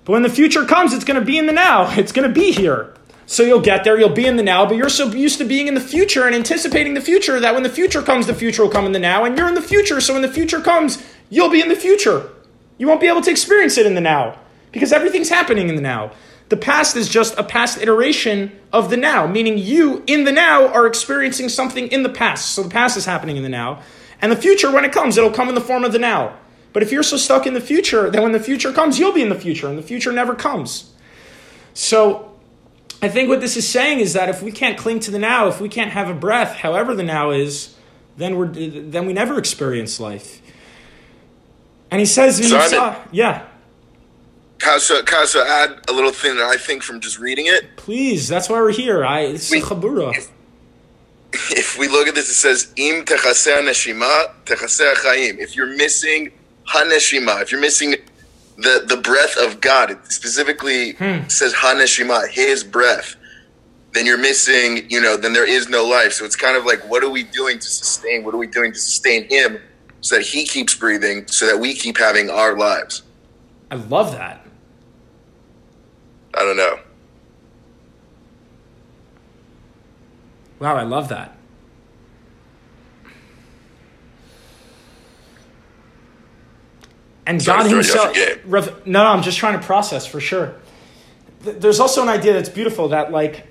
[0.04, 1.90] But when the future comes, it's going to be in the now.
[1.98, 2.94] It's going to be here.
[3.28, 5.68] So you'll get there, you'll be in the now, but you're so used to being
[5.68, 8.72] in the future and anticipating the future that when the future comes, the future will
[8.72, 11.50] come in the now, and you're in the future, so when the future comes, you'll
[11.50, 12.30] be in the future.
[12.78, 14.38] You won't be able to experience it in the now
[14.72, 16.12] because everything's happening in the now.
[16.52, 20.68] The past is just a past iteration of the now, meaning you in the now
[20.68, 22.50] are experiencing something in the past.
[22.54, 23.82] So the past is happening in the now.
[24.22, 26.38] And the future, when it comes, it'll come in the form of the now.
[26.74, 29.22] But if you're so stuck in the future, then when the future comes, you'll be
[29.22, 30.92] in the future, and the future never comes.
[31.74, 32.38] So
[33.02, 35.48] I think what this is saying is that if we can't cling to the now,
[35.48, 37.78] if we can't have a breath, however the now is,
[38.18, 40.42] then we're then we never experience life.
[41.90, 43.00] And he says, Simon.
[43.14, 43.48] yeah,
[44.62, 47.76] Kasha, Kasha, add a little thing that I think from just reading it.
[47.78, 49.04] please, that's why we're here.
[49.04, 50.28] I it's We- a chabura.
[51.34, 55.40] If we look at this, it says im techaser neshima techaser chaim.
[55.40, 56.32] If you're missing
[56.68, 57.96] haneshima, if you're missing
[58.58, 61.28] the the breath of God, it specifically hmm.
[61.30, 63.16] says haneshima, His breath.
[63.94, 65.16] Then you're missing, you know.
[65.18, 66.14] Then there is no life.
[66.14, 68.24] So it's kind of like, what are we doing to sustain?
[68.24, 69.60] What are we doing to sustain Him,
[70.02, 73.04] so that He keeps breathing, so that we keep having our lives?
[73.72, 74.41] I love that.
[76.34, 76.80] I don't know.
[80.60, 81.36] Wow, I love that.
[87.26, 88.42] And Sorry God to throw you off Himself.
[88.46, 90.56] Rev- no, no, I'm just trying to process for sure.
[91.42, 93.48] There's also an idea that's beautiful that like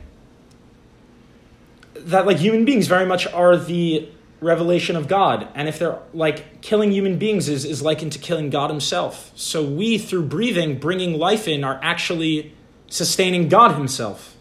[1.94, 4.08] that like human beings very much are the
[4.40, 8.50] revelation of God, and if they're like killing human beings is is likened to killing
[8.50, 9.32] God Himself.
[9.34, 12.54] So we, through breathing, bringing life in, are actually
[12.90, 14.36] sustaining God Himself.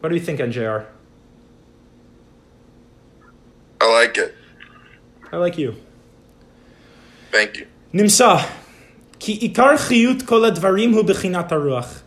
[0.00, 0.86] What do you think, NJR?
[3.80, 4.34] I like it.
[5.30, 5.76] I like you.
[7.30, 7.66] Thank you.
[7.92, 8.48] Nimsa,
[9.18, 12.02] ki ikar chiyut kol advarim hu bechinat aruach.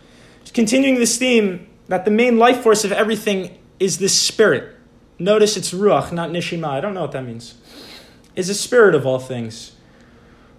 [0.53, 4.75] Continuing this theme, that the main life force of everything is this spirit.
[5.19, 6.67] Notice it's ruach, not nishima.
[6.67, 7.55] I don't know what that means.
[8.36, 9.75] Is the spirit of all things.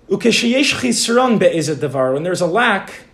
[0.08, 3.06] Ukesheyesh chisron be'ezet davar, when there's a lack,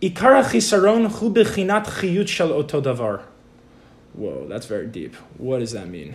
[0.00, 3.22] ikara chisaron hu bechinat chiyut shel oto davar.
[4.12, 5.16] Whoa, that's very deep.
[5.38, 6.14] What does that mean?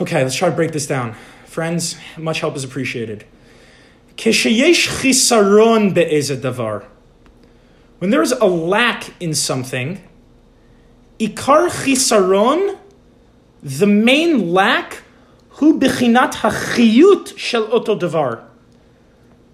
[0.00, 1.14] Okay, let's try to break this down.
[1.44, 3.26] Friends, much help is appreciated.
[4.16, 6.86] Kesheyesh chisaron be'ezet davar.
[7.98, 10.02] When there's a lack in something,
[11.20, 12.78] ikar chisaron,
[13.62, 15.02] the main lack,
[15.50, 18.44] hu bechinat hachiyut shel oto davar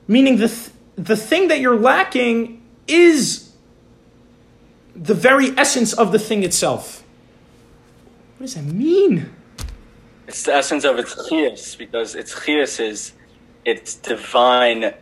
[0.08, 3.52] Meaning the, th- the thing that you're lacking is
[4.96, 7.04] the very essence of the thing itself.
[8.38, 9.30] What does that mean?
[10.26, 13.12] It's the essence of its chias because its chias is
[13.64, 14.94] it's divine.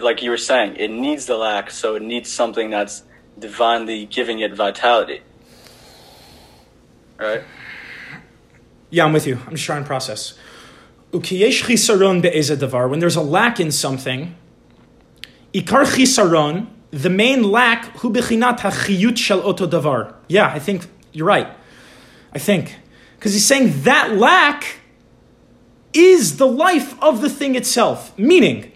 [0.00, 3.02] Like you were saying, it needs the lack, so it needs something that's
[3.38, 5.20] divinely giving it vitality.
[7.18, 7.42] Right?
[8.90, 9.38] Yeah, I'm with you.
[9.46, 10.34] I'm just trying to process.
[11.12, 12.88] Ukiyesh chisaron be'eze davar.
[12.88, 14.34] When there's a lack in something,
[15.52, 20.14] ikar chisaron, the main lack, hu bechinat hachiyut shel oto davar.
[20.28, 21.48] Yeah, I think you're right.
[22.32, 22.76] I think.
[23.18, 24.80] Because he's saying that lack
[25.92, 28.16] is the life of the thing itself.
[28.18, 28.72] Meaning,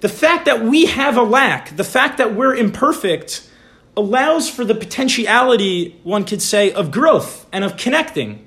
[0.00, 3.48] the fact that we have a lack, the fact that we're imperfect,
[3.96, 8.46] allows for the potentiality, one could say, of growth and of connecting.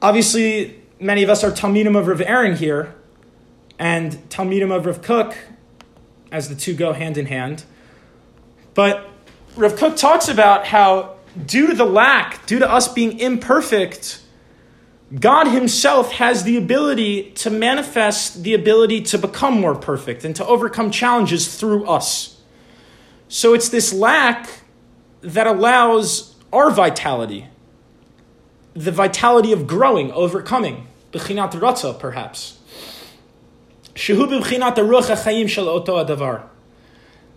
[0.00, 2.94] obviously, many of us are Talmidim of Rav Aaron here,
[3.78, 5.36] and Talmidim of Rav Kook,
[6.32, 7.64] as the two go hand in hand.
[8.74, 9.08] But
[9.54, 11.16] Rav Kook talks about how,
[11.46, 14.22] due to the lack, due to us being imperfect,
[15.20, 20.46] God Himself has the ability to manifest the ability to become more perfect and to
[20.46, 22.40] overcome challenges through us.
[23.28, 24.62] So it's this lack
[25.20, 27.48] that allows our vitality,
[28.72, 32.58] the vitality of growing, overcoming, b'chinat ratza, perhaps.
[35.92, 36.44] Adavar.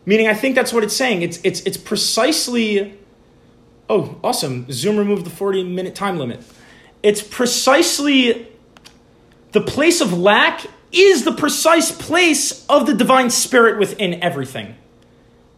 [0.06, 1.22] Meaning, I think that's what it's saying.
[1.22, 2.98] It's, it's, it's precisely.
[3.90, 4.72] Oh, awesome.
[4.72, 6.42] Zoom removed the 40 minute time limit.
[7.04, 8.48] It's precisely
[9.52, 14.76] the place of lack is the precise place of the divine spirit within everything.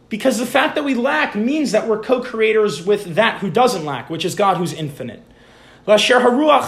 [0.08, 3.84] Because the fact that we lack means that we're co creators with that who doesn't
[3.84, 5.22] lack, which is God who's infinite.
[5.86, 6.62] Haruach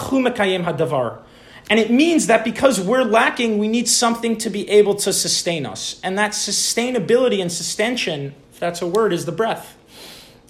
[0.65, 1.23] hadavar.
[1.71, 5.65] And it means that because we're lacking, we need something to be able to sustain
[5.65, 6.01] us.
[6.03, 9.77] And that sustainability and sustention, if that's a word, is the breath.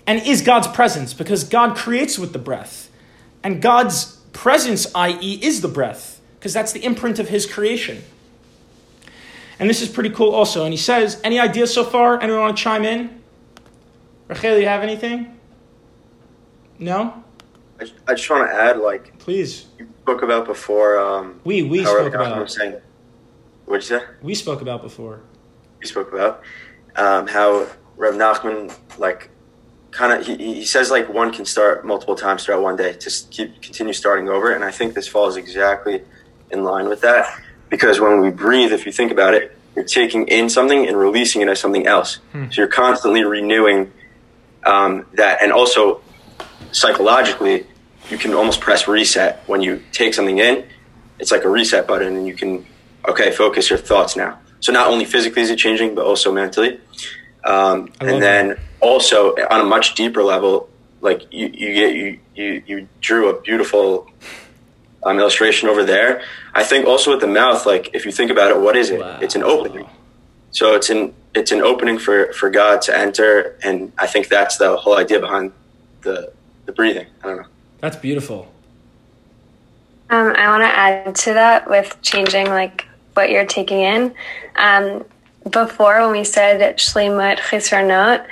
[0.06, 2.90] And is God's presence, because God creates with the breath.
[3.44, 8.02] And God's presence, i.e., is the breath, because that's the imprint of his creation.
[9.58, 10.64] And this is pretty cool also.
[10.64, 12.18] And he says, any ideas so far?
[12.18, 13.20] Anyone want to chime in?
[14.26, 15.38] Rachel, do you have anything?
[16.78, 17.22] No?
[17.78, 19.66] I, I just want to add, like Please.
[20.10, 20.98] Spoke about before.
[20.98, 22.50] Um, We, we spoke about.
[22.50, 22.80] saying.
[23.66, 24.04] What'd you say?
[24.22, 25.20] We spoke about before.
[25.80, 26.42] You spoke about
[26.96, 29.30] um, how Reb Nachman, like,
[29.92, 33.10] kind of he, he says like one can start multiple times throughout one day to
[33.30, 36.02] keep continue starting over, and I think this falls exactly
[36.50, 40.26] in line with that because when we breathe, if you think about it, you're taking
[40.26, 42.18] in something and releasing it as something else.
[42.32, 43.92] So you're constantly renewing
[44.66, 46.02] um, that, and also
[46.72, 47.66] psychologically,
[48.10, 50.64] you can almost press reset when you take something in.
[51.18, 52.66] It's like a reset button, and you can
[53.08, 54.38] okay focus your thoughts now.
[54.60, 56.80] So not only physically is it changing, but also mentally.
[57.44, 60.68] Um, and then also on a much deeper level,
[61.00, 64.10] like you, you get you, you you drew a beautiful
[65.02, 66.22] um, illustration over there.
[66.54, 69.00] I think also with the mouth, like if you think about it, what is it?
[69.00, 69.18] Wow.
[69.20, 69.88] It's an opening.
[70.50, 74.56] So it's an it's an opening for for God to enter, and I think that's
[74.58, 75.52] the whole idea behind
[76.02, 76.32] the
[76.66, 77.06] the breathing.
[77.22, 77.46] I don't know.
[77.80, 78.52] That's beautiful.
[80.10, 84.14] Um, I want to add to that with changing like what you're taking in.
[84.56, 85.04] Um,
[85.48, 88.26] before, when we said shlimut chisronot,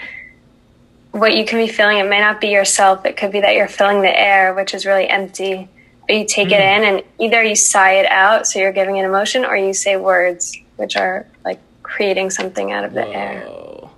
[1.13, 3.07] what you can be feeling, it may not be yourself.
[3.07, 5.69] It could be that you're feeling the air, which is really empty.
[6.07, 9.05] But you take it in, and either you sigh it out, so you're giving an
[9.05, 13.45] emotion, or you say words, which are like creating something out of the air.
[13.47, 13.91] Whoa.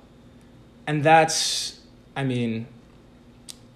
[0.86, 1.80] And that's,
[2.16, 2.66] I mean,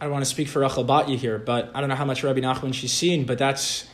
[0.00, 2.22] I don't want to speak for Rachel Batya here, but I don't know how much
[2.22, 3.86] Rabbi Nachman she's seen, but that's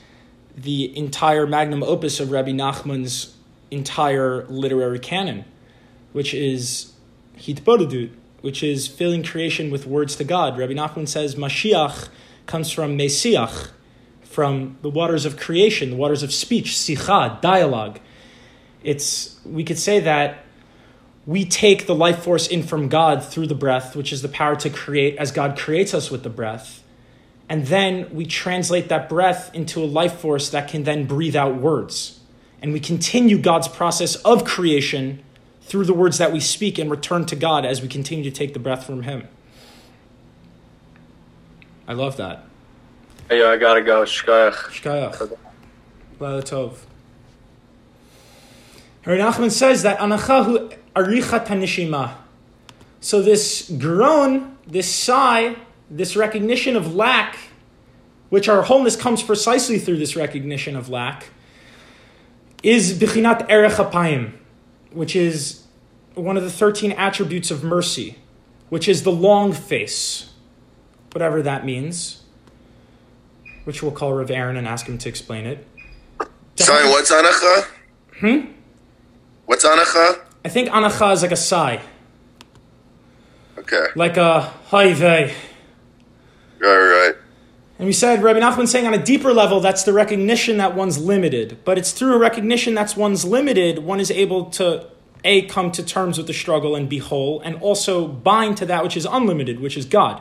[0.57, 3.37] the entire magnum opus of Rabbi Nachman's
[3.71, 5.45] entire literary canon,
[6.13, 6.93] which is
[7.37, 8.11] Hitbodedut,
[8.41, 10.59] which is filling creation with words to God.
[10.59, 12.09] Rabbi Nachman says Mashiach
[12.47, 13.71] comes from Mesiach,
[14.23, 18.01] from the waters of creation, the waters of speech, sicha, dialogue.
[18.83, 20.45] It's we could say that
[21.31, 24.57] we take the life force in from God through the breath, which is the power
[24.57, 26.83] to create as God creates us with the breath.
[27.49, 31.55] And then we translate that breath into a life force that can then breathe out
[31.55, 32.19] words.
[32.61, 35.23] And we continue God's process of creation
[35.63, 38.53] through the words that we speak and return to God as we continue to take
[38.53, 39.29] the breath from Him.
[41.87, 42.45] I love that.
[43.29, 44.03] Hey, yo, I gotta go.
[44.03, 45.37] Shkayach.
[46.19, 46.79] Laila Tov.
[49.07, 52.15] Rabbi Nachman says that anachahu arichat hanishima.
[53.01, 55.57] So this groan, this sigh,
[55.91, 57.37] this recognition of lack,
[58.29, 61.27] which our wholeness comes precisely through this recognition of lack,
[62.63, 64.33] is bichinat erech apayim,
[64.93, 65.65] which is
[66.15, 68.19] one of the 13 attributes of mercy,
[68.69, 70.31] which is the long face,
[71.13, 72.23] whatever that means,
[73.65, 75.67] which we'll call Rav Aaron and ask him to explain it.
[76.57, 77.65] Sorry, what's anacha?
[78.19, 78.53] Hmm?
[79.47, 80.21] What's anacha?
[80.45, 81.81] I think anacha is like a sigh,
[83.59, 85.35] Okay, like a hi vey.
[86.61, 87.15] right, right.
[87.79, 90.99] And we said, Rabbi Nachman saying on a deeper level, that's the recognition that one's
[90.99, 91.59] limited.
[91.65, 94.87] But it's through a recognition that's one's limited, one is able to,
[95.25, 98.83] A, come to terms with the struggle and be whole, and also bind to that
[98.83, 100.21] which is unlimited, which is God.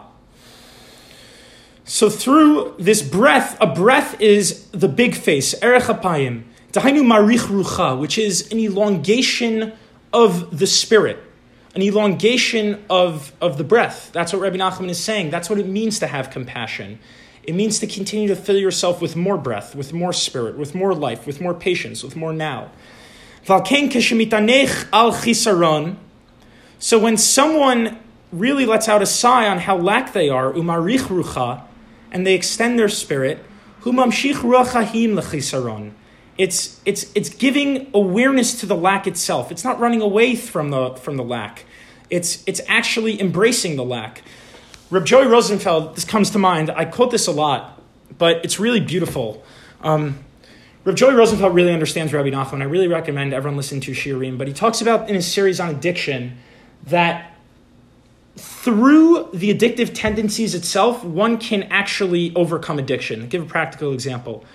[1.83, 7.99] So through this breath, a breath is the big face, erech apayim, dahainu marich rucha,
[7.99, 9.73] which is an elongation
[10.11, 11.17] of the spirit,
[11.75, 14.11] an elongation of, of the breath.
[14.11, 15.29] That's what Rabbi Nachman is saying.
[15.29, 16.99] That's what it means to have compassion.
[17.43, 20.93] It means to continue to fill yourself with more breath, with more spirit, with more
[20.93, 22.71] life, with more patience, with more now.
[26.79, 27.99] So when someone
[28.31, 31.63] really lets out a sigh on how lack they are, umarich rucha,
[32.11, 33.43] and they extend their spirit,
[33.81, 35.93] humamshich ruachahim lechisaron.
[36.39, 39.51] It's, it's, it's giving awareness to the lack itself.
[39.51, 41.65] It's not running away from the, from the lack.
[42.09, 44.23] It's, it's actually embracing the lack.
[44.89, 46.71] Reb Joey Rosenfeld, this comes to mind.
[46.71, 47.81] I quote this a lot,
[48.17, 49.43] but it's really beautiful.
[49.81, 50.19] Um,
[50.85, 52.61] Reb Joey Rosenfeld really understands Rabbi Nachman.
[52.61, 54.37] I really recommend everyone listen to Shiurim.
[54.37, 56.37] But he talks about in his series on addiction
[56.85, 57.35] that
[58.37, 63.23] through the addictive tendencies itself, one can actually overcome addiction.
[63.23, 64.45] I'll give a practical example.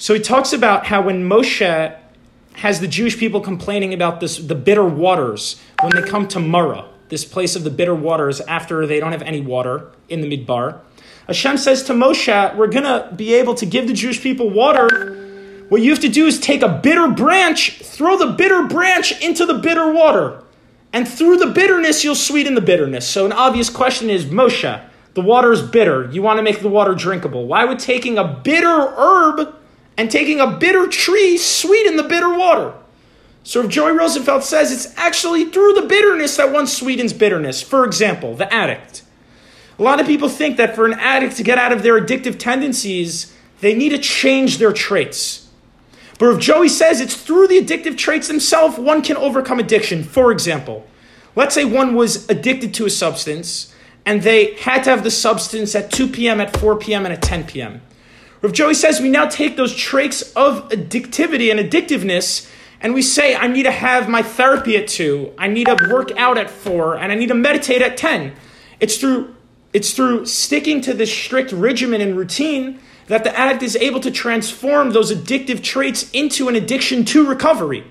[0.00, 1.94] So he talks about how when Moshe
[2.54, 6.88] has the Jewish people complaining about this, the bitter waters when they come to Mara,
[7.10, 10.80] this place of the bitter waters after they don't have any water in the Midbar.
[11.26, 15.66] Hashem says to Moshe, We're going to be able to give the Jewish people water.
[15.68, 19.44] What you have to do is take a bitter branch, throw the bitter branch into
[19.44, 20.42] the bitter water.
[20.94, 23.06] And through the bitterness, you'll sweeten the bitterness.
[23.06, 24.82] So, an obvious question is Moshe,
[25.12, 26.10] the water is bitter.
[26.10, 27.46] You want to make the water drinkable.
[27.46, 29.59] Why would taking a bitter herb
[30.00, 32.72] and taking a bitter tree sweeten the bitter water?
[33.42, 37.60] So, Reb Joey Rosenfeld says it's actually through the bitterness that one sweetens bitterness.
[37.60, 39.02] For example, the addict.
[39.78, 42.38] A lot of people think that for an addict to get out of their addictive
[42.38, 45.48] tendencies, they need to change their traits.
[46.18, 50.02] But Reb Joey says it's through the addictive traits themselves, one can overcome addiction.
[50.02, 50.86] For example,
[51.36, 53.74] let's say one was addicted to a substance
[54.06, 57.20] and they had to have the substance at 2 p.m., at 4 p.m., and at
[57.20, 57.82] 10 p.m.
[58.42, 63.34] Reb Joey says we now take those traits of addictivity and addictiveness and we say,
[63.34, 66.96] I need to have my therapy at 2, I need to work out at 4,
[66.96, 68.32] and I need to meditate at 10.
[68.80, 69.34] It's through,
[69.74, 74.10] it's through sticking to this strict regimen and routine that the addict is able to
[74.10, 77.84] transform those addictive traits into an addiction to recovery.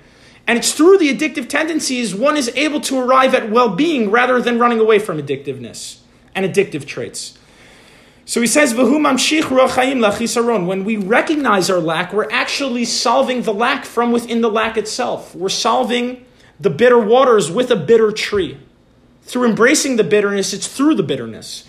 [0.48, 4.42] And it's through the addictive tendencies one is able to arrive at well being rather
[4.42, 6.00] than running away from addictiveness
[6.34, 7.38] and addictive traits.
[8.30, 8.92] So he says, When
[10.86, 15.34] we recognize our lack, we're actually solving the lack from within the lack itself.
[15.34, 16.24] We're solving
[16.60, 18.60] the bitter waters with a bitter tree.
[19.24, 21.68] Through embracing the bitterness, it's through the bitterness.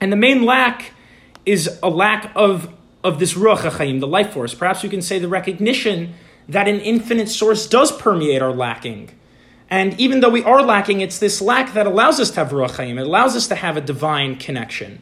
[0.00, 0.92] And the main lack
[1.46, 2.74] is a lack of,
[3.04, 4.54] of this Ruach HaChaim, the life force.
[4.54, 6.14] Perhaps we can say the recognition
[6.48, 9.10] that an infinite source does permeate our lacking.
[9.70, 12.70] And even though we are lacking, it's this lack that allows us to have Ruach
[12.70, 12.98] HaChaim.
[12.98, 14.92] It allows us to have a divine connection.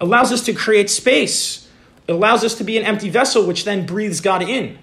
[0.00, 1.68] It allows us to create space.
[2.06, 4.78] It allows us to be an empty vessel, which then breathes God in.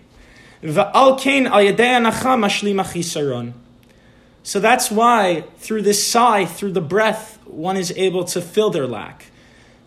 [4.44, 8.88] So that's why, through this sigh, through the breath, one is able to fill their
[8.88, 9.28] lack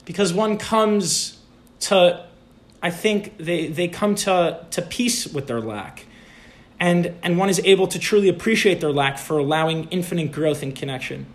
[0.06, 1.38] because one comes
[1.80, 2.24] to,
[2.82, 6.05] I think they, they come to, to peace with their lack.
[6.78, 10.74] And, and one is able to truly appreciate their lack for allowing infinite growth and
[10.74, 11.26] connection.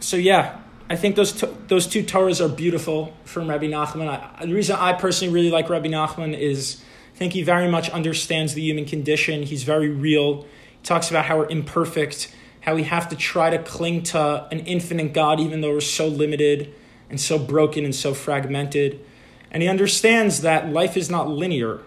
[0.00, 0.58] So, yeah,
[0.88, 4.08] I think those, t- those two Torahs are beautiful from Rabbi Nachman.
[4.08, 6.82] I, the reason I personally really like Rabbi Nachman is
[7.14, 9.44] I think he very much understands the human condition.
[9.44, 10.42] He's very real.
[10.42, 14.60] He talks about how we're imperfect, how we have to try to cling to an
[14.60, 16.74] infinite God even though we're so limited
[17.08, 19.04] and so broken and so fragmented.
[19.52, 21.80] And he understands that life is not linear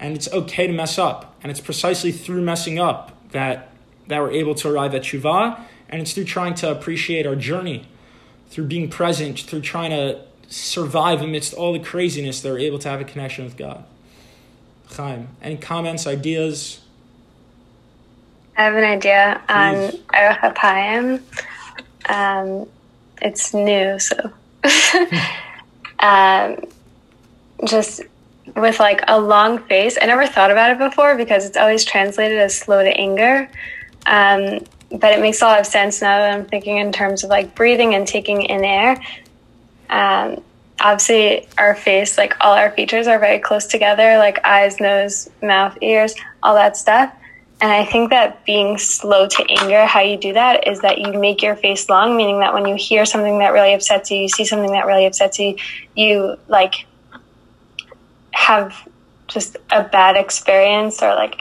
[0.00, 1.36] and it's okay to mess up.
[1.42, 3.68] And it's precisely through messing up that,
[4.08, 5.60] that we're able to arrive at Shuvah.
[5.88, 7.86] And it's through trying to appreciate our journey,
[8.48, 12.88] through being present, through trying to survive amidst all the craziness that we're able to
[12.88, 13.84] have a connection with God.
[14.88, 16.80] Chaim, any comments, ideas?
[18.56, 19.74] I have an idea on
[20.08, 21.22] Aruch HaPayim.
[22.08, 22.68] Um,
[23.22, 24.32] it's new, so
[26.00, 26.56] um,
[27.64, 28.02] just
[28.56, 29.98] with like a long face.
[30.00, 33.48] I never thought about it before because it's always translated as slow to anger.
[34.06, 37.30] Um, but it makes a lot of sense now that I'm thinking in terms of
[37.30, 39.00] like breathing and taking in air.
[39.88, 40.42] Um,
[40.80, 45.78] obviously, our face, like all our features, are very close together, like eyes, nose, mouth,
[45.80, 47.14] ears, all that stuff.
[47.62, 51.12] And I think that being slow to anger, how you do that is that you
[51.12, 54.28] make your face long, meaning that when you hear something that really upsets you, you
[54.30, 55.56] see something that really upsets you,
[55.94, 56.86] you like
[58.32, 58.88] have
[59.28, 61.40] just a bad experience or like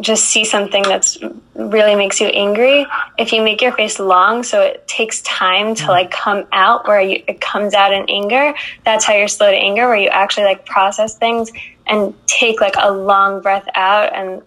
[0.00, 1.18] just see something that's
[1.54, 2.84] really makes you angry
[3.16, 7.00] if you make your face long so it takes time to like come out where
[7.00, 8.52] you, it comes out in anger
[8.84, 11.52] that's how you're slow to anger where you actually like process things
[11.86, 14.42] and take like a long breath out and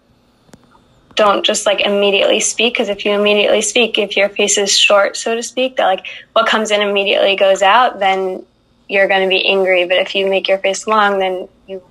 [1.18, 5.16] don't just like immediately speak because if you immediately speak, if your face is short,
[5.16, 8.46] so to speak, that like what comes in immediately goes out, then
[8.88, 9.86] you're going to be angry.
[9.86, 11.82] But if you make your face long, then you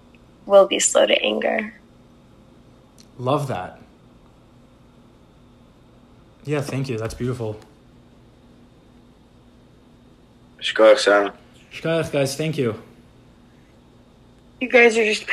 [0.45, 1.73] will be slow to anger.
[3.17, 3.79] Love that.
[6.45, 6.97] Yeah, thank you.
[6.97, 7.59] That's beautiful.
[10.61, 11.31] Shkoyach, Sam.
[11.71, 12.81] Shkayach, guys, thank you.
[14.59, 15.27] You guys are just